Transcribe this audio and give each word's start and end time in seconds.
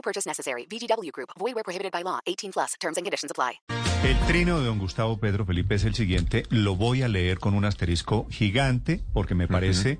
No 0.00 0.02
purchase 0.02 0.26
necessary. 0.26 0.66
VGW 0.66 1.12
Group. 1.12 1.30
Void 1.38 1.54
where 1.54 1.62
prohibited 1.62 1.92
by 1.92 2.02
law. 2.02 2.20
18 2.26 2.52
plus. 2.52 2.74
Terms 2.80 2.96
and 2.96 3.04
conditions 3.04 3.30
apply. 3.30 3.60
El 4.02 4.18
trino 4.26 4.58
de 4.58 4.64
don 4.64 4.78
Gustavo 4.78 5.18
Pedro 5.18 5.44
Felipe 5.44 5.74
es 5.74 5.84
el 5.84 5.94
siguiente. 5.94 6.44
Lo 6.48 6.74
voy 6.74 7.02
a 7.02 7.08
leer 7.08 7.38
con 7.38 7.52
un 7.52 7.66
asterisco 7.66 8.26
gigante 8.30 9.02
porque 9.12 9.34
me 9.34 9.46
parece 9.46 9.98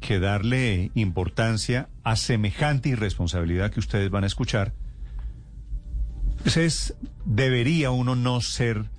que 0.00 0.18
darle 0.18 0.90
importancia 0.94 1.88
a 2.02 2.16
semejante 2.16 2.88
irresponsabilidad 2.88 3.70
que 3.70 3.78
ustedes 3.78 4.10
van 4.10 4.24
a 4.24 4.26
escuchar, 4.26 4.74
pues 6.42 6.56
es, 6.56 6.94
debería 7.24 7.92
uno 7.92 8.16
no 8.16 8.40
ser 8.40 8.90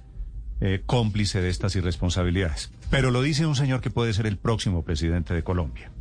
eh, 0.61 0.83
cómplice 0.85 1.41
de 1.41 1.49
estas 1.49 1.75
irresponsabilidades. 1.75 2.71
Pero 2.89 3.11
lo 3.11 3.21
dice 3.21 3.45
un 3.45 3.55
señor 3.55 3.81
que 3.81 3.89
puede 3.89 4.13
ser 4.13 4.25
el 4.25 4.37
próximo 4.37 4.83
presidente 4.83 5.33
de 5.33 5.43
Colombia. 5.43 5.91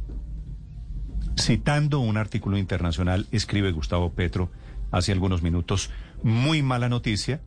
Citando 1.38 2.00
un 2.00 2.16
artículo 2.16 2.58
internacional, 2.58 3.26
escribe 3.30 3.70
Gustavo 3.70 4.10
Petro 4.12 4.50
hace 4.90 5.12
algunos 5.12 5.42
minutos, 5.42 5.90
muy 6.22 6.62
mala 6.62 6.88
noticia, 6.88 7.40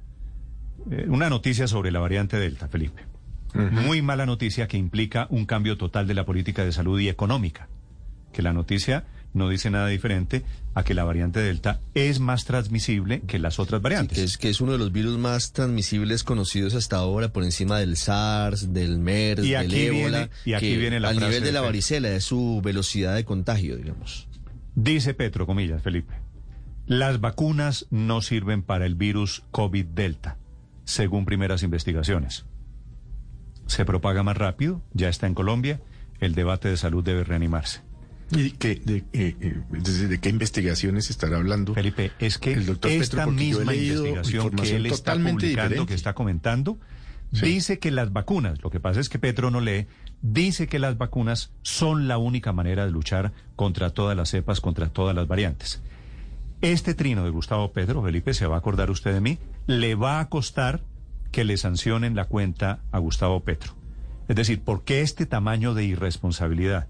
eh, 0.89 1.05
una 1.07 1.29
noticia 1.29 1.67
sobre 1.67 1.91
la 1.91 1.99
variante 1.99 2.37
Delta, 2.37 2.67
Felipe. 2.67 3.03
Muy 3.53 4.01
mala 4.01 4.25
noticia 4.25 4.69
que 4.69 4.77
implica 4.77 5.27
un 5.29 5.45
cambio 5.45 5.77
total 5.77 6.07
de 6.07 6.13
la 6.13 6.25
política 6.25 6.63
de 6.63 6.71
salud 6.71 6.97
y 7.01 7.09
económica. 7.09 7.67
Que 8.31 8.41
la 8.41 8.53
noticia 8.53 9.03
no 9.33 9.47
dice 9.49 9.69
nada 9.69 9.87
diferente 9.87 10.43
a 10.73 10.83
que 10.83 10.93
la 10.93 11.03
variante 11.03 11.39
Delta 11.39 11.79
es 11.93 12.19
más 12.19 12.45
transmisible 12.45 13.21
que 13.21 13.39
las 13.39 13.59
otras 13.59 13.81
variantes. 13.81 14.17
que 14.17 14.23
es, 14.23 14.37
que 14.37 14.49
es 14.49 14.61
uno 14.61 14.73
de 14.73 14.77
los 14.77 14.91
virus 14.91 15.17
más 15.17 15.51
transmisibles 15.53 16.23
conocidos 16.23 16.73
hasta 16.75 16.97
ahora, 16.97 17.31
por 17.33 17.43
encima 17.43 17.79
del 17.79 17.95
SARS, 17.97 18.73
del 18.73 18.99
MERS, 18.99 19.45
Y 19.45 19.51
del 19.51 19.73
ébola. 19.73 20.17
viene- 20.19 20.29
y 20.45 20.53
aquí 20.53 20.69
que 20.71 20.77
viene 20.77 20.99
la 20.99 21.09
Al 21.09 21.15
frase 21.15 21.27
nivel 21.29 21.41
de 21.43 21.47
de 21.47 21.53
la 21.53 21.61
varicela, 21.61 22.09
es 22.09 22.23
su 22.25 22.61
velocidad 22.63 23.15
de 23.15 23.25
contagio, 23.25 23.77
digamos. 23.77 24.27
Dice 24.75 25.13
Petro, 25.13 25.45
comillas, 25.45 25.81
Felipe, 25.81 26.13
las 26.87 27.19
vacunas 27.21 27.87
no 27.89 28.21
sirven 28.21 28.63
para 28.63 28.85
el 28.85 28.95
virus 28.95 29.43
COVID 29.51 29.85
Delta, 29.85 30.37
según 30.85 31.25
primeras 31.25 31.63
investigaciones. 31.63 32.45
Se 33.67 33.85
propaga 33.85 34.23
más 34.23 34.37
rápido, 34.37 34.81
ya 34.93 35.07
está 35.09 35.27
en 35.27 35.33
Colombia, 35.35 35.79
el 36.19 36.35
debate 36.35 36.67
de 36.69 36.77
salud 36.77 37.03
debe 37.03 37.23
reanimarse. 37.23 37.81
¿Y 38.31 38.51
qué, 38.51 38.75
de, 38.83 39.03
eh, 39.13 39.35
eh, 39.39 40.07
de 40.07 40.19
qué 40.19 40.29
investigaciones 40.29 41.09
estará 41.09 41.37
hablando? 41.37 41.73
Felipe, 41.73 42.11
es 42.19 42.37
que 42.37 42.53
El 42.53 42.65
doctor 42.65 42.91
esta 42.91 43.17
Petro, 43.25 43.31
misma 43.31 43.75
investigación 43.75 44.51
que 44.51 44.75
él 44.75 44.85
está 44.85 45.13
publicando, 45.13 45.39
diferente. 45.45 45.85
que 45.87 45.93
está 45.93 46.13
comentando, 46.13 46.77
Sí. 47.33 47.45
dice 47.45 47.79
que 47.79 47.91
las 47.91 48.11
vacunas, 48.11 48.61
lo 48.61 48.69
que 48.69 48.79
pasa 48.81 48.99
es 48.99 49.07
que 49.07 49.17
Petro 49.19 49.51
no 49.51 49.61
lee, 49.61 49.87
dice 50.21 50.67
que 50.67 50.79
las 50.79 50.97
vacunas 50.97 51.51
son 51.61 52.07
la 52.09 52.17
única 52.17 52.51
manera 52.51 52.85
de 52.85 52.91
luchar 52.91 53.31
contra 53.55 53.89
todas 53.91 54.17
las 54.17 54.29
cepas, 54.29 54.59
contra 54.59 54.89
todas 54.89 55.15
las 55.15 55.27
variantes. 55.27 55.81
Este 56.61 56.93
trino 56.93 57.23
de 57.23 57.29
Gustavo 57.31 57.71
Petro, 57.71 58.03
Felipe, 58.03 58.33
se 58.33 58.45
va 58.47 58.55
a 58.55 58.59
acordar 58.59 58.91
usted 58.91 59.13
de 59.13 59.21
mí, 59.21 59.39
le 59.65 59.95
va 59.95 60.19
a 60.19 60.27
costar 60.29 60.81
que 61.31 61.43
le 61.45 61.55
sancionen 61.57 62.15
la 62.15 62.25
cuenta 62.25 62.79
a 62.91 62.99
Gustavo 62.99 63.39
Petro. 63.39 63.73
Es 64.27 64.35
decir, 64.35 64.61
¿por 64.61 64.83
qué 64.83 65.01
este 65.01 65.25
tamaño 65.25 65.73
de 65.73 65.85
irresponsabilidad? 65.85 66.87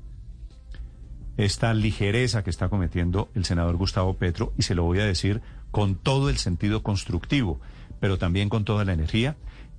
Esta 1.46 1.74
ligereza 1.74 2.44
que 2.44 2.52
está 2.52 2.69
cometiendo 2.69 3.29
el 3.34 3.46
senador 3.46 3.75
Gustavo 3.75 4.16
Petro, 4.16 4.53
y 4.57 4.63
se 4.63 4.75
lo 4.75 4.84
voy 4.84 5.00
a 5.00 5.06
decir 5.06 5.41
con 5.72 5.96
todo 5.96 6.29
el 6.29 6.38
sentido 6.38 6.84
constructivo, 6.84 7.59
pero 8.00 8.18
también 8.18 8.47
con 8.47 8.63
toda 8.63 8.85
la 8.85 8.94
energía, 8.94 9.38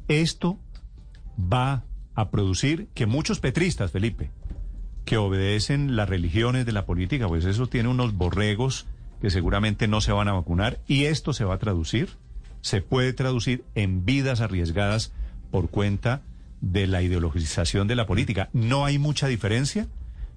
esto 0.08 0.58
va 1.38 1.84
a 2.14 2.30
producir 2.30 2.88
que 2.94 3.06
muchos 3.06 3.38
petristas, 3.38 3.92
Felipe, 3.92 4.30
que 5.04 5.16
obedecen 5.16 5.94
las 5.94 6.08
religiones 6.08 6.66
de 6.66 6.72
la 6.72 6.84
política, 6.84 7.28
pues 7.28 7.44
eso 7.44 7.68
tiene 7.68 7.88
unos 7.88 8.14
borregos 8.14 8.86
que 9.20 9.30
seguramente 9.30 9.86
no 9.86 10.00
se 10.00 10.12
van 10.12 10.28
a 10.28 10.32
vacunar, 10.32 10.80
y 10.88 11.04
esto 11.04 11.32
se 11.32 11.44
va 11.44 11.54
a 11.54 11.58
traducir, 11.58 12.10
se 12.60 12.80
puede 12.80 13.12
traducir 13.12 13.64
en 13.76 14.04
vidas 14.04 14.40
arriesgadas 14.40 15.12
por 15.52 15.70
cuenta 15.70 16.22
de 16.60 16.88
la 16.88 17.02
ideologización 17.02 17.86
de 17.86 17.96
la 17.96 18.06
política. 18.06 18.50
No 18.52 18.84
hay 18.84 18.98
mucha 18.98 19.26
diferencia 19.28 19.86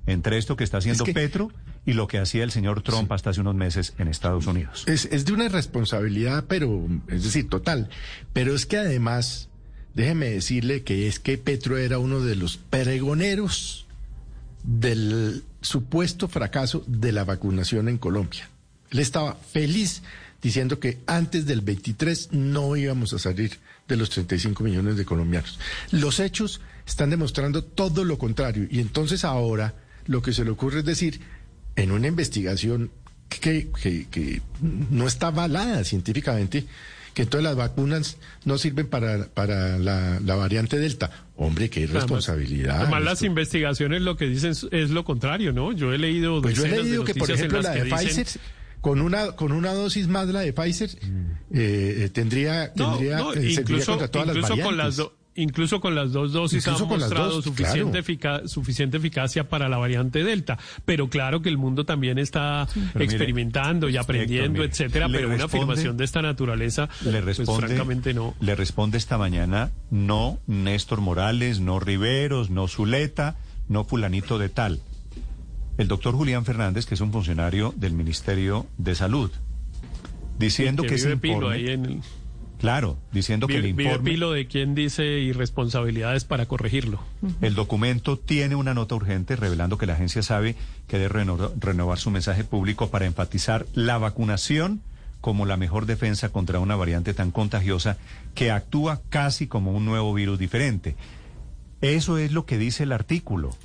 entre 0.07 0.37
esto 0.37 0.55
que 0.55 0.63
está 0.63 0.77
haciendo 0.77 1.03
Es 1.03 1.07
que- 1.07 1.13
Petro 1.13 1.51
y 1.85 1.93
lo 1.93 2.07
que 2.07 2.17
hacía 2.17 2.43
el 2.43 2.51
señor 2.51 2.81
Trump 2.81 3.11
hasta 3.11 3.29
hace 3.29 3.41
unos 3.41 3.55
meses 3.55 3.93
en 3.99 4.07
Estados 4.07 4.47
Unidos. 4.47 4.83
Es, 4.87 5.05
es 5.05 5.25
de 5.25 5.33
una 5.33 5.47
responsabilidad, 5.49 6.45
pero, 6.47 6.87
es 7.07 7.23
decir, 7.23 7.47
total. 7.49 7.89
Pero 8.33 8.55
es 8.55 8.65
que 8.65 8.77
además, 8.77 9.49
déjeme 9.93 10.29
decirle 10.31 10.83
que 10.83 11.07
es 11.07 11.19
que 11.19 11.37
Petro 11.37 11.77
era 11.77 11.99
uno 11.99 12.21
de 12.21 12.35
los 12.35 12.57
pregoneros 12.57 13.85
del 14.63 15.43
supuesto 15.61 16.27
fracaso 16.27 16.83
de 16.87 17.11
la 17.11 17.23
vacunación 17.23 17.87
en 17.87 17.97
Colombia. 17.97 18.49
Él 18.91 18.99
estaba 18.99 19.35
feliz 19.35 20.01
diciendo 20.41 20.79
que 20.79 20.99
antes 21.07 21.45
del 21.45 21.61
23 21.61 22.29
no 22.31 22.75
íbamos 22.75 23.13
a 23.13 23.19
salir 23.19 23.59
de 23.87 23.95
los 23.95 24.09
35 24.09 24.63
millones 24.63 24.97
de 24.97 25.05
colombianos. 25.05 25.59
Los 25.91 26.19
hechos 26.19 26.61
están 26.87 27.09
demostrando 27.09 27.63
todo 27.63 28.03
lo 28.03 28.17
contrario 28.17 28.67
y 28.69 28.79
entonces 28.79 29.23
ahora 29.23 29.73
lo 30.07 30.21
que 30.21 30.33
se 30.33 30.43
le 30.45 30.51
ocurre 30.51 30.79
es 30.79 30.85
decir, 30.85 31.19
en 31.75 31.91
una 31.91 32.07
investigación 32.07 32.91
que, 33.29 33.69
que- 33.81 34.07
que 34.09 34.41
no 34.61 35.07
está 35.07 35.27
avalada 35.27 35.83
científicamente, 35.83 36.65
que 37.13 37.23
entonces 37.23 37.43
las 37.45 37.55
vacunas 37.55 38.17
no 38.43 38.57
sirven 38.57 38.87
para, 38.87 39.27
para 39.27 39.77
la, 39.79 40.19
la 40.19 40.35
variante 40.35 40.77
Delta. 40.77 41.11
Hombre, 41.37 41.69
qué 41.69 41.81
irresponsabilidad. 41.81 42.81
Además, 42.81 43.03
las 43.03 43.21
investigaciones 43.23 44.01
lo 44.01 44.15
que 44.17 44.27
dicen 44.27 44.51
es- 44.71 44.89
lo 44.89 45.03
contrario, 45.05 45.51
¿no? 45.53 45.71
Yo 45.71 45.93
he 45.93 45.97
leído 45.97 46.41
Pues 46.41 46.55
yo 46.55 46.65
he 46.65 46.69
de 46.69 46.83
leído 46.83 47.03
que, 47.03 47.15
por 47.15 47.29
ejemplo, 47.31 47.61
las 47.61 47.75
la 47.75 47.83
de 47.83 47.89
dicen- 47.89 48.23
Pfizer, 48.25 48.41
con 48.81 49.01
una, 49.01 49.31
con 49.31 49.51
una 49.51 49.73
dosis 49.73 50.07
más 50.07 50.27
la 50.27 50.41
de 50.41 50.53
Pfizer, 50.53 50.89
eh, 50.91 52.03
eh, 52.05 52.09
tendría, 52.13 52.71
No, 52.75 52.91
tendría 52.97 53.17
no, 53.17 53.33
eh, 53.33 53.51
incluso, 53.51 53.91
contra 53.93 54.07
todas 54.09 54.27
las 54.27 54.35
incluso 54.37 54.53
con 54.63 54.77
las 54.77 54.97
variantes. 54.97 54.97
do- 54.97 55.17
incluso 55.35 55.79
con 55.81 55.95
las 55.95 56.11
dos 56.11 56.31
dosis 56.31 56.65
las 56.65 56.81
mostrado 56.81 57.29
dos, 57.31 57.43
suficiente, 57.43 57.81
claro. 57.81 57.99
efica- 57.99 58.47
suficiente 58.47 58.97
eficacia 58.97 59.47
para 59.49 59.69
la 59.69 59.77
variante 59.77 60.23
Delta. 60.23 60.57
Pero 60.85 61.09
claro 61.09 61.41
que 61.41 61.49
el 61.49 61.57
mundo 61.57 61.85
también 61.85 62.17
está 62.17 62.67
mire, 62.75 63.05
experimentando 63.05 63.89
y 63.89 63.97
aprendiendo, 63.97 64.59
mire, 64.61 64.71
etcétera. 64.71 65.07
Pero 65.11 65.29
una 65.33 65.45
afirmación 65.45 65.97
de 65.97 66.05
esta 66.05 66.21
naturaleza, 66.21 66.89
Le 67.03 67.21
pues 67.21 67.37
responde, 67.37 67.67
francamente 67.67 68.13
no. 68.13 68.33
le 68.39 68.55
responde 68.55 68.97
esta 68.97 69.17
mañana 69.17 69.71
no 69.91 70.39
Néstor 70.47 71.01
Morales, 71.01 71.59
no 71.59 71.79
Riveros, 71.79 72.49
no 72.49 72.67
Zuleta, 72.67 73.35
no 73.67 73.83
fulanito 73.83 74.39
de 74.39 74.49
tal. 74.49 74.79
El 75.77 75.87
doctor 75.89 76.15
Julián 76.15 76.45
Fernández, 76.45 76.85
que 76.85 76.93
es 76.95 77.01
un 77.01 77.11
funcionario 77.11 77.73
del 77.75 77.91
Ministerio 77.93 78.65
de 78.77 78.95
Salud, 78.95 79.29
diciendo 80.39 80.83
que, 80.83 80.89
que 80.89 80.95
ese 80.95 81.07
vive 81.09 81.19
Pilo 81.19 81.33
informe, 81.35 81.55
ahí 81.55 81.67
en 81.69 81.85
el, 81.85 82.01
claro, 82.59 82.97
diciendo 83.11 83.47
que 83.47 83.57
el 83.57 83.65
informe, 83.67 84.11
Pilo 84.11 84.31
de 84.31 84.47
quien 84.47 84.75
dice 84.75 85.05
irresponsabilidades 85.19 86.23
para 86.25 86.45
corregirlo. 86.45 86.99
el 87.41 87.55
documento 87.55 88.17
tiene 88.17 88.55
una 88.55 88.73
nota 88.73 88.95
urgente 88.95 89.35
revelando 89.35 89.77
que 89.77 89.85
la 89.85 89.93
agencia 89.93 90.23
sabe 90.23 90.55
que 90.87 90.97
debe 90.97 91.09
reno- 91.25 91.51
renovar 91.59 91.97
su 91.99 92.11
mensaje 92.11 92.43
público 92.43 92.89
para 92.89 93.05
enfatizar 93.05 93.65
la 93.73 93.97
vacunación 93.97 94.81
como 95.21 95.45
la 95.45 95.57
mejor 95.57 95.85
defensa 95.87 96.29
contra 96.29 96.59
una 96.59 96.75
variante 96.75 97.13
tan 97.13 97.31
contagiosa 97.31 97.97
que 98.35 98.51
actúa 98.51 99.01
casi 99.09 99.47
como 99.47 99.71
un 99.71 99.83
nuevo 99.85 100.13
virus 100.13 100.37
diferente. 100.37 100.95
Eso 101.81 102.17
es 102.17 102.31
lo 102.31 102.45
que 102.45 102.57
dice 102.57 102.83
el 102.83 102.91
artículo. 102.91 103.55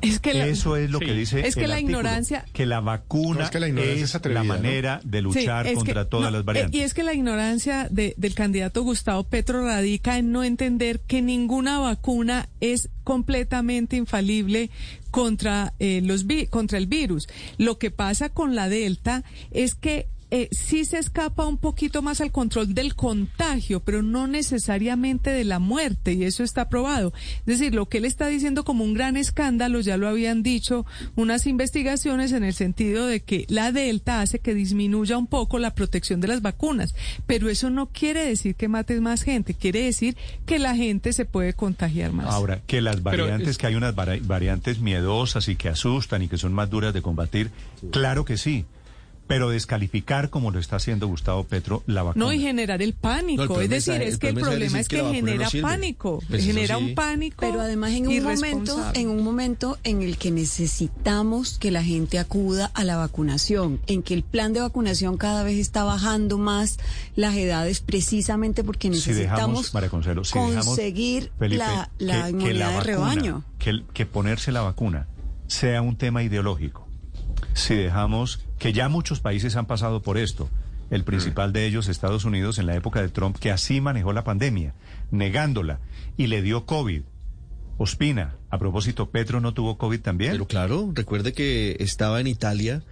Es 0.00 0.18
que 0.20 0.34
la- 0.34 0.46
Eso 0.46 0.76
es 0.76 0.90
lo 0.90 0.98
Sí. 0.98 1.06
que 1.06 1.14
dice 1.14 1.46
Es 1.46 1.54
que 1.54 1.62
el 1.64 1.68
la 1.70 1.74
artículo, 1.76 1.98
ignorancia- 1.98 2.44
que 2.52 2.66
la 2.66 2.80
vacuna 2.80 3.38
No, 3.40 3.44
es 3.44 3.50
que 3.50 3.60
la 3.60 3.68
ignorancia 3.68 4.04
es 4.04 4.14
es 4.14 4.26
la 4.32 4.44
manera 4.44 5.00
de 5.04 5.22
luchar 5.22 5.72
contra 5.74 6.04
que- 6.04 6.10
todas 6.10 6.26
no, 6.26 6.30
las 6.30 6.40
eh, 6.40 6.44
variantes. 6.44 6.80
Y 6.80 6.82
es 6.82 6.94
que 6.94 7.02
la 7.02 7.14
ignorancia 7.14 7.88
de- 7.90 8.14
del 8.16 8.34
candidato 8.34 8.82
Gustavo 8.82 9.24
Petro 9.24 9.64
radica 9.64 10.18
en 10.18 10.32
no 10.32 10.44
entender 10.44 11.00
que 11.00 11.22
ninguna 11.22 11.78
vacuna 11.78 12.48
es 12.60 12.88
completamente 13.04 13.96
infalible 13.96 14.70
contra, 15.10 15.72
eh, 15.78 16.00
los 16.04 16.26
vi- 16.26 16.46
contra 16.46 16.78
el 16.78 16.86
virus. 16.86 17.26
Lo 17.58 17.78
que 17.78 17.90
pasa 17.90 18.28
con 18.28 18.54
la 18.54 18.68
Delta 18.68 19.24
es 19.50 19.74
que 19.74 20.06
eh, 20.30 20.48
sí 20.52 20.84
se 20.84 20.98
escapa 20.98 21.46
un 21.46 21.58
poquito 21.58 22.02
más 22.02 22.20
al 22.20 22.30
control 22.32 22.74
del 22.74 22.94
contagio, 22.94 23.80
pero 23.80 24.02
no 24.02 24.26
necesariamente 24.26 25.30
de 25.30 25.44
la 25.44 25.58
muerte, 25.58 26.12
y 26.12 26.24
eso 26.24 26.42
está 26.44 26.68
probado. 26.68 27.12
Es 27.40 27.46
decir, 27.58 27.74
lo 27.74 27.88
que 27.88 27.98
él 27.98 28.04
está 28.04 28.26
diciendo 28.28 28.64
como 28.64 28.84
un 28.84 28.94
gran 28.94 29.16
escándalo, 29.16 29.80
ya 29.80 29.96
lo 29.96 30.08
habían 30.08 30.42
dicho 30.42 30.86
unas 31.16 31.46
investigaciones 31.46 32.32
en 32.32 32.44
el 32.44 32.54
sentido 32.54 33.06
de 33.06 33.20
que 33.20 33.44
la 33.48 33.72
delta 33.72 34.20
hace 34.20 34.38
que 34.38 34.54
disminuya 34.54 35.16
un 35.18 35.26
poco 35.26 35.58
la 35.58 35.74
protección 35.74 36.20
de 36.20 36.28
las 36.28 36.42
vacunas, 36.42 36.94
pero 37.26 37.48
eso 37.48 37.70
no 37.70 37.86
quiere 37.86 38.24
decir 38.24 38.54
que 38.54 38.68
mates 38.68 39.00
más 39.00 39.22
gente, 39.22 39.54
quiere 39.54 39.82
decir 39.84 40.16
que 40.46 40.58
la 40.58 40.74
gente 40.76 41.12
se 41.12 41.24
puede 41.24 41.54
contagiar 41.54 42.12
más. 42.12 42.26
Ahora, 42.32 42.60
que 42.66 42.80
las 42.80 43.02
variantes, 43.02 43.48
es- 43.48 43.58
que 43.58 43.66
hay 43.66 43.74
unas 43.74 43.94
vari- 43.94 44.24
variantes 44.26 44.80
miedosas 44.80 45.48
y 45.48 45.56
que 45.56 45.68
asustan 45.68 46.22
y 46.22 46.28
que 46.28 46.38
son 46.38 46.52
más 46.52 46.70
duras 46.70 46.92
de 46.94 47.02
combatir, 47.02 47.50
claro 47.90 48.24
que 48.24 48.36
sí. 48.36 48.64
Pero 49.30 49.48
descalificar, 49.48 50.28
como 50.28 50.50
lo 50.50 50.58
está 50.58 50.74
haciendo 50.74 51.06
Gustavo 51.06 51.44
Petro, 51.44 51.84
la 51.86 52.02
vacuna. 52.02 52.24
No, 52.24 52.32
y 52.32 52.40
generar 52.40 52.82
el 52.82 52.94
pánico. 52.94 53.36
No, 53.36 53.42
el 53.44 53.48
problema 53.48 53.76
es 53.76 53.84
decir, 53.86 54.02
es- 54.02 54.18
que 54.18 54.28
el 54.30 54.34
problema 54.34 54.80
es 54.80 54.88
que 54.88 54.98
no 55.02 55.12
genera 55.12 55.48
pánico. 55.62 56.20
Pues 56.28 56.44
genera 56.44 56.76
sí. 56.78 56.82
un 56.84 56.94
pánico. 56.96 57.36
Pero 57.38 57.60
además 57.60 57.92
en 57.92 58.08
un 58.08 58.22
momento, 58.24 58.90
en 58.92 59.08
un 59.08 59.22
momento 59.22 59.78
en 59.84 60.02
el 60.02 60.18
que 60.18 60.32
necesitamos 60.32 61.58
que 61.60 61.70
la 61.70 61.84
gente 61.84 62.18
acuda 62.18 62.72
a 62.74 62.82
la 62.82 62.96
vacunación, 62.96 63.78
en 63.86 64.02
que 64.02 64.14
el 64.14 64.24
plan 64.24 64.52
de 64.52 64.62
vacunación 64.62 65.16
cada 65.16 65.44
vez 65.44 65.58
está 65.58 65.84
bajando 65.84 66.36
más 66.36 66.78
las 67.14 67.36
edades 67.36 67.80
precisamente 67.80 68.64
porque 68.64 68.88
si 68.88 68.94
necesitamos 68.96 69.30
dejamos, 69.38 69.74
María 69.74 69.90
Consuelo, 69.90 70.24
si 70.24 70.36
dejamos, 70.38 70.66
conseguir 70.66 71.30
Felipe, 71.38 71.58
la, 71.58 71.90
la 71.98 72.14
que- 72.14 72.22
que 72.22 72.30
inmunidad 72.30 72.68
de 72.70 72.74
vacuna, 72.74 72.82
rebaño. 72.82 73.44
Que, 73.60 73.70
el- 73.70 73.84
que 73.94 74.06
ponerse 74.06 74.50
la 74.50 74.62
vacuna 74.62 75.06
sea 75.46 75.82
un 75.82 75.94
tema 75.96 76.24
ideológico. 76.24 76.88
Si 77.54 77.74
dejamos 77.74 78.40
que 78.58 78.72
ya 78.72 78.88
muchos 78.88 79.20
países 79.20 79.56
han 79.56 79.66
pasado 79.66 80.02
por 80.02 80.18
esto, 80.18 80.48
el 80.90 81.04
principal 81.04 81.52
de 81.52 81.66
ellos, 81.66 81.88
Estados 81.88 82.24
Unidos, 82.24 82.58
en 82.58 82.66
la 82.66 82.74
época 82.74 83.00
de 83.00 83.08
Trump, 83.08 83.38
que 83.38 83.50
así 83.50 83.80
manejó 83.80 84.12
la 84.12 84.24
pandemia, 84.24 84.74
negándola, 85.10 85.78
y 86.16 86.26
le 86.26 86.42
dio 86.42 86.66
COVID. 86.66 87.02
Ospina, 87.78 88.34
a 88.50 88.58
propósito, 88.58 89.10
Petro 89.10 89.40
no 89.40 89.54
tuvo 89.54 89.78
COVID 89.78 90.00
también. 90.00 90.32
Pero 90.32 90.46
claro, 90.46 90.90
recuerde 90.92 91.32
que 91.32 91.76
estaba 91.80 92.20
en 92.20 92.26
Italia 92.26 92.82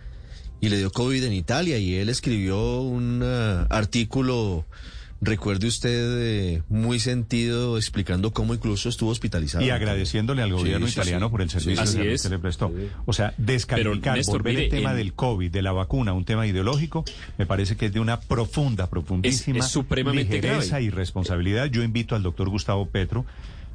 y 0.60 0.68
le 0.70 0.78
dio 0.78 0.90
COVID 0.90 1.24
en 1.24 1.32
Italia 1.32 1.78
y 1.78 1.96
él 1.96 2.08
escribió 2.08 2.80
un 2.80 3.20
ah, 3.22 3.66
artículo, 3.68 4.64
recuerde 5.20 5.66
usted, 5.66 5.90
eh, 6.20 6.62
muy 6.68 7.00
sentido 7.00 7.76
explicando 7.76 8.32
cómo 8.32 8.54
incluso 8.54 8.88
estuvo 8.88 9.10
hospitalizado. 9.10 9.64
Y 9.64 9.70
agradeciéndole 9.70 10.42
al 10.42 10.52
gobierno 10.52 10.86
Sí, 10.86 10.92
sí, 10.92 11.00
italiano 11.00 11.26
sí. 11.26 11.30
por 11.32 11.42
el 11.42 11.50
servicio 11.50 12.02
que 12.02 12.18
se 12.18 12.28
le 12.30 12.38
prestó. 12.38 12.72
O 13.04 13.12
sea, 13.12 13.34
descalificar, 13.36 14.00
Pero, 14.02 14.16
Néstor, 14.16 14.42
volver 14.42 14.56
el 14.64 14.68
tema 14.70 14.90
en- 14.92 14.96
del 14.98 15.12
COVID, 15.14 15.50
de 15.50 15.62
la 15.62 15.72
vacuna, 15.72 16.12
un 16.12 16.24
tema 16.24 16.46
ideológico, 16.46 17.04
me 17.36 17.46
parece 17.46 17.76
que 17.76 17.86
es 17.86 17.92
de 17.92 18.00
una 18.00 18.20
profunda, 18.20 18.88
profundísima 18.88 19.58
Es- 19.58 19.66
es 19.66 19.70
supremamente 19.72 20.36
ligereza 20.36 20.66
grave. 20.78 20.84
y 20.84 20.90
responsabilidad. 20.90 21.66
Yo 21.66 21.82
invito 21.82 22.14
al 22.14 22.22
doctor 22.22 22.48
Gustavo 22.48 22.86
Petro 22.86 23.26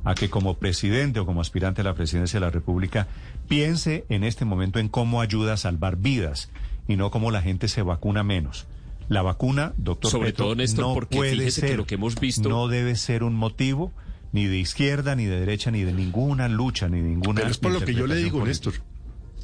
a 0.06 0.16
que 0.16 0.30
como 0.30 0.58
presidente 0.58 1.20
o 1.20 1.26
como 1.26 1.42
aspirante 1.42 1.82
a 1.82 1.84
la 1.84 1.94
presidencia 1.94 2.40
de 2.40 2.46
la 2.46 2.52
República 2.52 3.08
piense 3.48 4.06
en 4.10 4.24
este 4.24 4.46
momento 4.46 4.80
en 4.80 4.88
cómo 4.90 5.22
ayuda 5.22 5.54
a 5.54 5.58
salvar 5.58 5.98
vidas 5.98 6.50
y 6.88 6.96
no 6.96 7.12
cómo 7.12 7.32
la 7.32 7.42
gente 7.42 7.68
se 7.68 7.82
vacuna 7.82 8.24
menos. 8.24 8.66
La 9.14 9.22
vacuna, 9.22 9.74
doctor 9.78 10.12
Sobre 10.12 10.30
Petro, 10.30 10.46
todo, 10.46 10.56
Néstor, 10.56 10.86
no 10.88 10.94
porque 10.94 11.18
puede 11.18 11.38
que 11.38 11.52
ser, 11.52 11.78
lo 11.78 11.86
que 11.86 11.96
hemos 11.96 12.20
visto- 12.20 12.50
no 12.50 12.68
debe 12.68 12.96
ser 12.96 13.24
un 13.24 13.36
motivo 13.36 13.94
ni 14.32 14.46
de 14.48 14.58
izquierda, 14.58 15.16
ni 15.16 15.26
de 15.26 15.40
derecha, 15.40 15.70
ni 15.72 15.84
de 15.84 15.94
ninguna 15.94 16.50
lucha, 16.50 16.90
ni 16.90 16.98
de 17.02 17.10
ninguna. 17.10 17.42
Pero 17.42 17.52
es 17.52 17.58
por 17.60 17.72
lo 17.72 17.82
que 17.82 17.94
yo 17.94 18.08
le 18.08 18.16
digo, 18.16 18.40
política. 18.40 18.72
Néstor. 18.72 18.86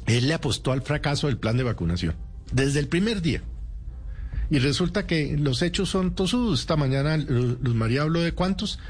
Él 0.06 0.26
le 0.28 0.34
apostó 0.34 0.72
al 0.72 0.82
fracaso 0.82 1.28
del 1.28 1.38
plan 1.38 1.56
de 1.56 1.62
vacunación. 1.62 2.16
Desde 2.52 2.80
el 2.80 2.88
primer 2.88 3.22
día. 3.22 3.42
Y 4.50 4.58
resulta 4.58 5.06
que 5.06 5.36
los 5.38 5.62
hechos 5.62 5.88
son 5.88 6.12
tosudos. 6.16 6.58
Esta 6.60 6.74
mañana 6.76 7.16
Lu- 7.16 7.56
Luz 7.62 7.74
María 7.76 8.02
habló 8.02 8.20
de 8.20 8.32
cuántos. 8.32 8.80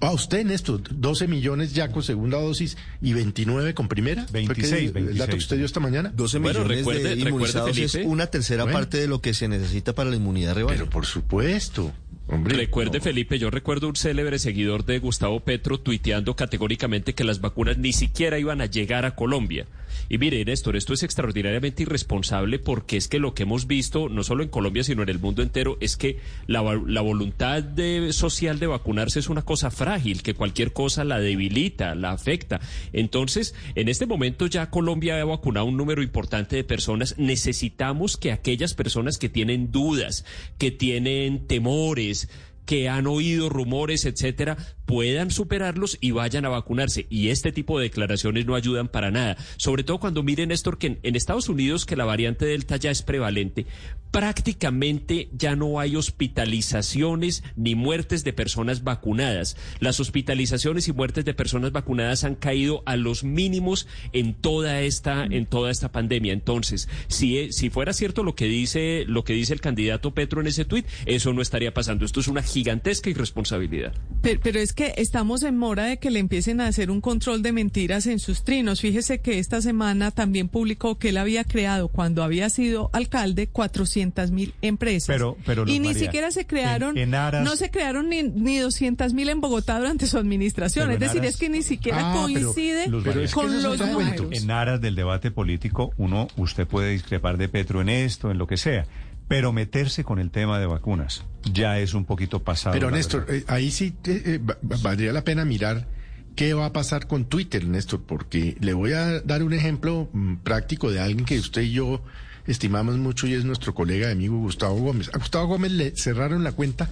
A 0.00 0.12
usted, 0.12 0.44
Néstor, 0.44 0.80
12 0.90 1.26
millones 1.26 1.74
ya 1.74 1.90
con 1.90 2.02
segunda 2.02 2.38
dosis 2.38 2.76
y 3.00 3.12
29 3.14 3.74
con 3.74 3.88
primera. 3.88 4.26
¿Fue 4.26 4.42
que 4.42 4.46
26, 4.48 4.74
El 4.74 4.92
dato 4.92 5.02
que 5.02 5.02
26. 5.12 5.42
usted 5.42 5.56
dio 5.56 5.66
esta 5.66 5.80
mañana. 5.80 6.12
12 6.14 6.38
Bueno, 6.38 6.60
millones 6.60 6.78
recuerde- 6.78 7.02
de 7.02 7.08
recuerde, 7.16 7.30
inmunizados 7.30 7.76
es 7.78 7.92
Felipe. 7.92 8.10
una 8.10 8.26
tercera 8.28 8.62
Bueno. 8.62 8.78
parte 8.78 8.98
de 8.98 9.08
lo 9.08 9.20
que 9.20 9.34
se 9.34 9.48
necesita 9.48 9.92
para 9.94 10.08
la 10.10 10.16
inmunidad 10.16 10.54
rebaño. 10.54 10.76
Pero 10.78 10.90
por 10.90 11.04
supuesto. 11.06 11.92
Hombre, 12.28 12.56
Recuerde, 12.56 12.98
no. 12.98 13.04
Felipe, 13.04 13.38
yo 13.38 13.50
recuerdo 13.50 13.88
un 13.88 13.96
célebre 13.96 14.38
seguidor 14.38 14.84
de 14.86 15.00
Gustavo 15.00 15.40
Petro 15.40 15.80
tuiteando 15.80 16.36
categóricamente 16.36 17.14
que 17.14 17.24
las 17.24 17.40
vacunas 17.40 17.76
ni 17.76 17.92
siquiera 17.92 18.38
iban 18.38 18.60
a 18.60 18.66
llegar 18.66 19.04
a 19.04 19.16
Colombia. 19.16 19.66
Y 20.08 20.18
mire, 20.18 20.44
Néstor, 20.44 20.76
esto 20.76 20.92
es 20.94 21.02
extraordinariamente 21.02 21.82
irresponsable 21.84 22.58
porque 22.58 22.96
es 22.96 23.08
que 23.08 23.18
lo 23.18 23.34
que 23.34 23.44
hemos 23.44 23.66
visto, 23.66 24.08
no 24.08 24.22
solo 24.22 24.42
en 24.42 24.48
Colombia, 24.48 24.84
sino 24.84 25.02
en 25.02 25.08
el 25.08 25.18
mundo 25.18 25.42
entero, 25.42 25.78
es 25.80 25.96
que 25.96 26.18
la, 26.46 26.62
la 26.86 27.00
voluntad 27.00 27.62
de- 27.62 28.12
social 28.12 28.58
de 28.58 28.66
vacunarse 28.66 29.18
es 29.20 29.28
una 29.28 29.42
cosa 29.42 29.70
frágil, 29.70 30.22
que 30.22 30.34
cualquier 30.34 30.72
cosa 30.72 31.04
la 31.04 31.18
debilita, 31.20 31.94
la 31.94 32.12
afecta. 32.12 32.60
Entonces, 32.92 33.54
en 33.74 33.88
este 33.88 34.06
momento 34.06 34.46
ya 34.46 34.70
Colombia 34.70 35.20
ha 35.20 35.24
vacunado 35.24 35.66
un 35.66 35.76
número 35.76 36.02
importante 36.02 36.56
de 36.56 36.64
personas. 36.64 37.14
Necesitamos 37.18 38.16
que 38.16 38.32
aquellas 38.32 38.74
personas 38.74 39.18
que 39.18 39.28
tienen 39.28 39.72
dudas, 39.72 40.24
que 40.58 40.70
tienen 40.70 41.46
temores, 41.46 42.28
que 42.66 42.88
han 42.88 43.06
oído 43.06 43.48
rumores, 43.48 44.04
etcétera, 44.04 44.56
puedan 44.86 45.30
superarlos 45.30 45.98
y 46.00 46.10
vayan 46.10 46.44
a 46.44 46.50
vacunarse. 46.50 47.06
Y 47.10 47.28
este 47.28 47.52
tipo 47.52 47.78
de 47.78 47.84
declaraciones 47.84 48.46
no 48.46 48.54
ayudan 48.54 48.88
para 48.88 49.10
nada. 49.10 49.36
Sobre 49.56 49.84
todo 49.84 49.98
cuando 49.98 50.22
miren, 50.22 50.50
Néstor, 50.50 50.78
que 50.78 50.88
en, 50.88 51.00
en 51.02 51.16
Estados 51.16 51.48
Unidos, 51.48 51.86
que 51.86 51.96
la 51.96 52.04
variante 52.04 52.44
Delta 52.44 52.76
ya 52.76 52.90
es 52.90 53.02
prevalente, 53.02 53.66
prácticamente 54.10 55.30
ya 55.32 55.56
no 55.56 55.80
hay 55.80 55.96
hospitalizaciones 55.96 57.42
ni 57.56 57.74
muertes 57.74 58.24
de 58.24 58.32
personas 58.32 58.84
vacunadas. 58.84 59.56
Las 59.80 60.00
hospitalizaciones 60.00 60.86
y 60.86 60.92
muertes 60.92 61.24
de 61.24 61.34
personas 61.34 61.72
vacunadas 61.72 62.22
han 62.24 62.34
caído 62.34 62.82
a 62.86 62.96
los 62.96 63.24
mínimos 63.24 63.88
en 64.12 64.34
toda 64.34 64.82
esta, 64.82 65.24
en 65.24 65.46
toda 65.46 65.70
esta 65.70 65.90
pandemia. 65.90 66.32
Entonces, 66.34 66.88
si, 67.08 67.38
e- 67.38 67.52
si 67.52 67.70
fuera 67.70 67.94
cierto 67.94 68.22
lo 68.22 68.34
que 68.34 68.44
dice, 68.44 69.04
lo 69.06 69.24
que 69.24 69.32
dice 69.32 69.54
el 69.54 69.60
candidato 69.60 70.12
Petro 70.12 70.40
en 70.40 70.46
ese 70.46 70.66
tuit, 70.66 70.86
eso 71.06 71.32
no 71.32 71.40
estaría 71.40 71.72
pasando. 71.72 72.04
Esto 72.04 72.20
es 72.20 72.28
una 72.28 72.42
gigantesca 72.52 73.10
irresponsabilidad. 73.10 73.92
Pero, 74.22 74.40
pero 74.42 74.60
es 74.60 74.72
que 74.72 74.94
estamos 74.98 75.42
en 75.42 75.56
mora 75.58 75.84
de 75.86 75.96
que 75.98 76.10
le 76.12 76.20
empiecen 76.20 76.60
a 76.60 76.68
hacer 76.68 76.90
un 76.92 77.00
control 77.00 77.42
de 77.42 77.50
mentiras 77.52 78.06
en 78.06 78.20
sus 78.20 78.44
trinos. 78.44 78.80
Fíjese 78.80 79.20
que 79.20 79.40
esta 79.40 79.60
semana 79.60 80.12
también 80.12 80.48
publicó 80.48 80.96
que 80.96 81.08
él 81.08 81.16
había 81.16 81.42
creado, 81.42 81.88
cuando 81.88 82.22
había 82.22 82.48
sido 82.48 82.88
alcalde, 82.92 83.48
400 83.48 84.30
mil 84.30 84.54
empresas. 84.62 85.08
Pero- 85.08 85.36
pero, 85.44 85.62
y 85.66 85.80
ni 85.80 85.88
María, 85.88 86.00
siquiera 86.04 86.30
se 86.30 86.46
crearon, 86.46 86.96
en- 86.96 87.08
en 87.08 87.14
aras- 87.16 87.44
no 87.44 87.56
se 87.56 87.70
crearon 87.70 88.08
ni, 88.10 88.22
ni 88.22 88.58
200 88.58 89.12
mil 89.12 89.28
en 89.28 89.40
Bogotá 89.40 89.78
durante 89.78 90.06
su 90.06 90.18
administración. 90.18 90.90
Es 90.92 91.00
decir, 91.00 91.20
aras- 91.22 91.34
es 91.34 91.36
que 91.40 91.48
ni 91.48 91.62
siquiera 91.62 92.12
Ah, 92.12 92.14
coincide 92.22 92.86
Luz 92.88 93.04
María, 93.04 93.24
es 93.24 93.30
que 93.30 93.40
con 93.40 93.62
los 93.62 93.80
números. 93.80 94.28
En 94.30 94.50
aras 94.52 94.80
del 94.80 94.94
debate 94.94 95.32
político, 95.32 95.92
uno, 95.96 96.28
usted 96.36 96.66
puede 96.68 96.90
discrepar 96.92 97.38
de 97.38 97.48
Petro 97.48 97.80
en 97.80 97.88
esto, 97.88 98.30
en 98.30 98.38
lo 98.38 98.46
que 98.46 98.56
sea, 98.56 98.86
pero 99.32 99.52
meterse 99.52 100.04
con 100.04 100.18
el 100.18 100.30
tema 100.30 100.58
de 100.58 100.66
vacunas 100.66 101.24
ya 101.52 101.78
es 101.78 101.94
un 101.94 102.04
poquito 102.04 102.40
pasado. 102.42 102.74
Pero 102.74 102.90
Néstor, 102.90 103.26
eh, 103.28 103.44
ahí 103.48 103.70
sí 103.70 103.94
eh, 104.04 104.22
eh, 104.26 104.38
va- 104.38 104.58
valdría 104.62 105.12
la 105.12 105.24
pena 105.24 105.44
mirar 105.44 105.88
qué 106.36 106.54
va 106.54 106.66
a 106.66 106.72
pasar 106.72 107.06
con 107.06 107.24
Twitter, 107.24 107.66
Néstor, 107.66 108.02
porque 108.06 108.56
le 108.60 108.72
voy 108.74 108.92
a 108.92 109.20
dar 109.22 109.42
un 109.42 109.52
ejemplo 109.52 110.08
mm, 110.12 110.36
práctico 110.36 110.90
de 110.90 111.00
alguien 111.00 111.24
que 111.24 111.38
usted 111.38 111.62
y 111.62 111.72
yo 111.72 112.02
estimamos 112.46 112.96
mucho 112.98 113.26
y 113.26 113.34
es 113.34 113.44
nuestro 113.44 113.74
colega 113.74 114.08
y 114.08 114.12
amigo 114.12 114.38
Gustavo 114.38 114.76
Gómez. 114.76 115.10
A 115.14 115.18
Gustavo 115.18 115.46
Gómez 115.46 115.72
le 115.72 115.96
cerraron 115.96 116.44
la 116.44 116.52
cuenta 116.52 116.88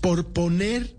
por 0.00 0.26
poner 0.32 0.94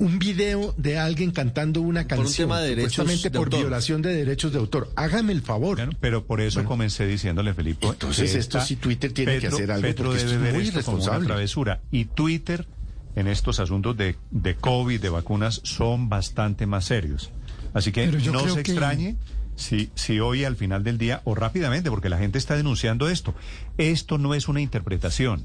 un 0.00 0.18
video 0.18 0.74
de 0.76 0.98
alguien 0.98 1.30
cantando 1.30 1.80
una 1.82 2.02
Por 2.08 2.18
un 2.18 2.24
canción, 2.24 2.48
tema 2.48 2.60
de 2.60 2.70
derechos 2.70 2.92
supuestamente 2.94 3.30
de 3.30 3.38
por 3.38 3.46
autor. 3.46 3.60
violación 3.60 4.02
de 4.02 4.12
derechos 4.14 4.52
de 4.52 4.58
autor. 4.58 4.90
Hágame 4.96 5.32
el 5.32 5.42
favor. 5.42 5.76
Bueno, 5.76 5.92
pero 6.00 6.24
por 6.26 6.40
eso 6.40 6.64
comencé 6.64 7.06
diciéndole, 7.06 7.54
Felipe. 7.54 7.86
Entonces, 7.86 8.34
esto 8.34 8.60
sí 8.60 8.76
Twitter 8.76 9.12
tiene 9.12 9.38
que 9.38 9.46
hacer 9.46 9.70
algo, 9.70 9.82
Petro 9.86 10.06
porque 10.06 10.24
debe 10.24 10.34
esto 10.34 10.46
es 10.48 10.54
muy 10.54 10.62
esto 10.62 10.82
como 10.82 10.96
una 10.96 11.04
irresponsable. 11.04 11.26
travesura. 11.26 11.80
Y 11.92 12.06
Twitter, 12.06 12.66
en 13.14 13.28
estos 13.28 13.60
asuntos 13.60 13.96
de, 13.96 14.16
de 14.30 14.54
COVID, 14.56 15.00
de 15.00 15.08
vacunas, 15.10 15.60
son 15.64 16.08
bastante 16.08 16.66
más 16.66 16.86
serios. 16.86 17.30
Así 17.74 17.92
que 17.92 18.06
no 18.06 18.48
se 18.48 18.54
que- 18.54 18.60
extrañe 18.72 19.16
si, 19.54 19.90
si 19.94 20.18
hoy 20.18 20.44
al 20.44 20.56
final 20.56 20.82
del 20.82 20.96
día, 20.96 21.20
o 21.24 21.34
rápidamente, 21.34 21.90
porque 21.90 22.08
la 22.08 22.16
gente 22.18 22.38
está 22.38 22.56
denunciando 22.56 23.08
esto. 23.10 23.34
Esto 23.76 24.16
no 24.16 24.34
es 24.34 24.48
una 24.48 24.62
interpretación. 24.62 25.44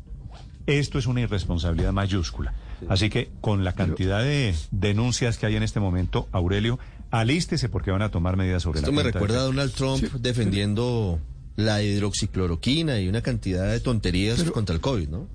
Esto 0.65 0.97
es 0.97 1.05
una 1.07 1.21
irresponsabilidad 1.21 1.91
mayúscula. 1.91 2.53
Así 2.89 3.09
que 3.09 3.29
con 3.41 3.63
la 3.63 3.73
cantidad 3.73 4.21
de 4.21 4.55
denuncias 4.71 5.37
que 5.37 5.45
hay 5.45 5.55
en 5.55 5.63
este 5.63 5.79
momento, 5.79 6.27
Aurelio, 6.31 6.79
alístese 7.11 7.69
porque 7.69 7.91
van 7.91 8.01
a 8.01 8.11
tomar 8.11 8.37
medidas 8.37 8.63
sobre 8.63 8.79
Esto 8.79 8.91
la 8.91 8.95
me 8.97 9.01
cuenta 9.03 9.19
de 9.19 9.25
recuerda 9.25 9.43
a. 9.43 9.45
Donald 9.45 9.73
Trump 9.73 10.03
defendiendo 10.19 11.19
la 11.55 11.81
hidroxicloroquina 11.81 12.99
y 12.99 13.07
una 13.07 13.21
cantidad 13.21 13.71
de 13.71 13.79
tonterías 13.79 14.39
Pero- 14.39 14.53
contra 14.53 14.75
el 14.75 14.81
COVID, 14.81 15.09
¿no? 15.09 15.27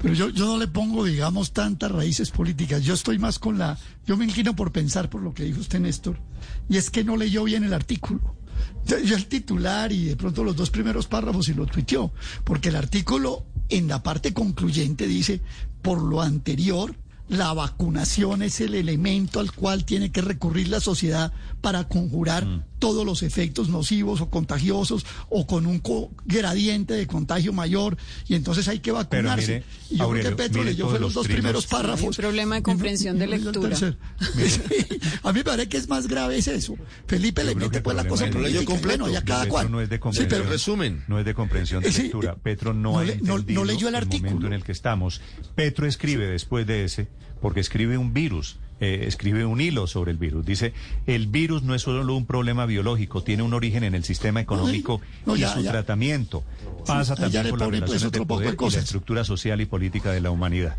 Pero 0.00 0.14
yo, 0.14 0.28
yo 0.30 0.46
no 0.46 0.58
le 0.58 0.68
pongo, 0.68 1.04
digamos, 1.04 1.52
tantas 1.52 1.90
raíces 1.90 2.30
políticas. 2.30 2.82
Yo 2.84 2.94
estoy 2.94 3.18
más 3.18 3.38
con 3.38 3.58
la... 3.58 3.78
Yo 4.06 4.16
me 4.16 4.24
inclino 4.24 4.54
por 4.54 4.72
pensar 4.72 5.10
por 5.10 5.22
lo 5.22 5.34
que 5.34 5.44
dijo 5.44 5.60
usted, 5.60 5.80
Néstor. 5.80 6.18
Y 6.68 6.76
es 6.76 6.90
que 6.90 7.04
no 7.04 7.16
leyó 7.16 7.44
bien 7.44 7.64
el 7.64 7.74
artículo. 7.74 8.20
Yo, 8.86 8.96
el 8.96 9.26
titular 9.26 9.92
y 9.92 10.04
de 10.04 10.16
pronto 10.16 10.44
los 10.44 10.56
dos 10.56 10.70
primeros 10.70 11.06
párrafos 11.06 11.48
y 11.48 11.54
lo 11.54 11.66
tuiteó. 11.66 12.12
Porque 12.44 12.68
el 12.68 12.76
artículo 12.76 13.44
en 13.68 13.88
la 13.88 14.02
parte 14.02 14.32
concluyente 14.32 15.06
dice, 15.06 15.40
por 15.82 16.00
lo 16.02 16.22
anterior, 16.22 16.94
la 17.28 17.52
vacunación 17.52 18.42
es 18.42 18.60
el 18.60 18.74
elemento 18.74 19.40
al 19.40 19.52
cual 19.52 19.84
tiene 19.84 20.10
que 20.10 20.22
recurrir 20.22 20.68
la 20.68 20.80
sociedad 20.80 21.32
para 21.60 21.88
conjurar 21.88 22.46
Mm. 22.46 22.62
Todos 22.78 23.04
los 23.04 23.22
efectos 23.22 23.68
nocivos 23.68 24.20
o 24.20 24.30
contagiosos 24.30 25.04
o 25.28 25.46
con 25.46 25.66
un 25.66 25.78
co- 25.80 26.10
gradiente 26.24 26.94
de 26.94 27.06
contagio 27.06 27.52
mayor 27.52 27.96
y 28.28 28.34
entonces 28.34 28.68
hay 28.68 28.78
que 28.80 28.92
vacunarse. 28.92 29.46
mire, 29.58 29.64
y 29.90 29.96
yo 29.98 30.04
Aurelio, 30.04 30.26
creo 30.28 30.36
que 30.36 30.42
Petro 30.44 30.64
leyó 30.64 30.90
los 30.92 31.00
los 31.00 31.14
dos 31.14 31.24
trinos. 31.24 31.40
primeros 31.40 31.66
párrafos. 31.66 32.16
problema 32.16 32.54
de 32.56 32.62
comprensión 32.62 33.16
y 33.16 33.20
de 33.20 33.26
lectura. 33.26 33.76
Sí, 33.78 33.94
a 35.22 35.32
mí 35.32 35.38
me 35.40 35.44
parece 35.44 35.68
que 35.68 35.76
es 35.76 35.88
más 35.88 36.06
grave 36.08 36.38
es 36.38 36.48
eso. 36.48 36.76
Felipe 37.06 37.44
le 37.44 37.52
Yo 37.54 37.58
mete 37.60 37.80
pues 37.80 37.96
la 37.96 38.06
cosa 38.06 38.26
es- 38.26 38.32
política. 38.32 38.58
Leyó 38.60 38.64
completo. 38.70 39.04
Bueno, 39.04 39.12
ya 39.12 39.24
cada 39.24 39.40
Petro 39.42 39.52
cual. 39.52 39.70
no 39.70 39.80
es 39.80 39.88
de 39.88 39.96
Sí, 39.96 40.00
comprensión, 40.00 40.40
pero 40.40 40.50
resumen. 40.50 41.04
No 41.08 41.18
es 41.18 41.24
de 41.24 41.34
comprensión 41.34 41.82
de 41.82 41.92
Sí, 41.92 42.02
lectura. 42.02 42.36
Petro 42.36 42.72
no, 42.74 42.92
no 42.92 42.98
ha 42.98 43.04
le- 43.04 43.16
no- 43.16 43.38
leyó 43.64 43.88
el 43.88 43.94
artículo. 43.94 44.30
momento 44.30 44.46
en 44.46 44.52
el 44.54 44.64
que 44.64 44.72
estamos. 44.72 45.20
Petro 45.54 45.86
escribe 45.86 46.26
después 46.26 46.66
de 46.66 46.84
ese, 46.84 47.08
porque 47.40 47.60
escribe 47.60 47.98
un 47.98 48.12
virus, 48.12 48.56
eh, 48.80 49.04
escribe 49.06 49.44
un 49.44 49.60
hilo 49.60 49.86
sobre 49.86 50.12
el 50.12 50.18
virus. 50.18 50.44
Dice, 50.46 50.72
el 51.06 51.26
virus 51.26 51.62
no 51.62 51.74
es 51.74 51.82
solo 51.82 52.14
un 52.16 52.26
problema 52.26 52.66
biológico, 52.66 53.22
tiene 53.22 53.42
un 53.42 53.54
origen 53.54 53.84
en 53.84 53.94
el 53.94 54.04
sistema 54.04 54.40
económico 54.40 55.00
no, 55.26 55.36
y 55.36 55.40
ya, 55.40 55.52
su 55.54 55.60
ya. 55.62 55.70
tratamiento. 55.72 56.44
Pasa 56.86 57.14
también 57.16 57.48
por 57.48 57.58
las 57.58 57.68
pues, 57.68 57.80
relaciones 57.80 58.12
de 58.12 58.18
de 58.20 58.26
poder 58.26 58.56
y 58.60 58.70
la 58.70 58.78
estructura 58.80 59.24
social 59.24 59.60
y 59.60 59.66
política 59.66 60.12
de 60.12 60.20
la 60.20 60.30
humanidad. 60.30 60.76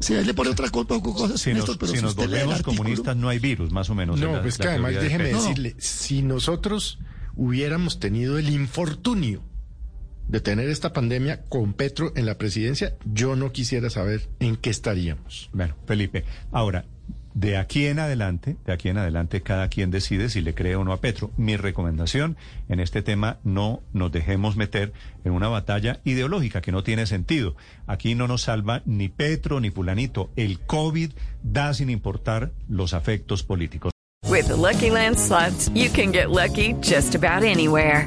Sí, 0.00 0.14
ahí 0.14 0.24
le 0.24 0.34
pone 0.34 0.50
otra 0.50 0.68
co- 0.68 0.86
poco 0.86 1.14
cosas, 1.14 1.40
Si 1.40 1.54
nos, 1.54 1.76
pero 1.76 1.92
si 1.92 2.02
nos 2.02 2.14
volvemos 2.16 2.62
comunistas, 2.62 3.16
no 3.16 3.28
hay 3.28 3.38
virus, 3.38 3.70
más 3.72 3.88
o 3.88 3.94
menos. 3.94 4.20
en 4.20 4.26
No, 4.26 4.32
la- 4.36 4.42
pues 4.42 4.58
la 4.58 4.62
que 4.64 4.68
además 4.70 4.94
de 4.94 5.00
déjeme 5.00 5.24
decirle, 5.32 5.74
si 5.78 6.22
nosotros 6.22 6.98
hubiéramos 7.36 7.98
tenido 8.00 8.36
el 8.38 8.48
infortunio 8.50 9.42
de 10.28 10.40
tener 10.40 10.68
esta 10.70 10.92
pandemia 10.92 11.42
con 11.44 11.72
Petro 11.72 12.12
en 12.16 12.26
la 12.26 12.36
presidencia, 12.36 12.94
yo 13.04 13.36
no 13.36 13.52
quisiera 13.52 13.88
saber 13.90 14.28
en 14.40 14.56
qué 14.56 14.70
estaríamos. 14.70 15.50
Bueno, 15.52 15.76
Felipe, 15.86 16.24
ahora, 16.50 16.84
de 17.36 17.58
aquí 17.58 17.84
en 17.84 17.98
adelante, 17.98 18.56
de 18.64 18.72
aquí 18.72 18.88
en 18.88 18.96
adelante, 18.96 19.42
cada 19.42 19.68
quien 19.68 19.90
decide 19.90 20.30
si 20.30 20.40
le 20.40 20.54
cree 20.54 20.74
o 20.74 20.84
no 20.84 20.92
a 20.92 21.02
Petro. 21.02 21.30
Mi 21.36 21.58
recomendación 21.58 22.38
en 22.70 22.80
este 22.80 23.02
tema, 23.02 23.40
no 23.44 23.82
nos 23.92 24.10
dejemos 24.10 24.56
meter 24.56 24.94
en 25.22 25.32
una 25.32 25.48
batalla 25.48 26.00
ideológica 26.04 26.62
que 26.62 26.72
no 26.72 26.82
tiene 26.82 27.04
sentido. 27.04 27.54
Aquí 27.86 28.14
no 28.14 28.26
nos 28.26 28.42
salva 28.42 28.80
ni 28.86 29.10
Petro 29.10 29.60
ni 29.60 29.70
Fulanito. 29.70 30.30
El 30.34 30.60
COVID 30.60 31.12
da 31.42 31.74
sin 31.74 31.90
importar 31.90 32.52
los 32.68 32.94
afectos 32.94 33.42
políticos. 33.42 33.92
With 34.26 34.46
the 34.46 34.56
Lucky 34.56 34.90
Land 34.90 35.18
you 35.74 35.90
can 35.90 36.12
get 36.12 36.30
lucky 36.30 36.74
just 36.80 37.14
about 37.14 37.44
anywhere. 37.44 38.06